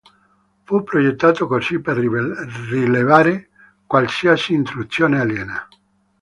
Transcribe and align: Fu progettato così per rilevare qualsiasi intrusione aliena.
Fu 0.63 0.81
progettato 0.81 1.45
così 1.45 1.79
per 1.79 1.95
rilevare 1.97 3.49
qualsiasi 3.85 4.53
intrusione 4.55 5.19
aliena. 5.19 5.67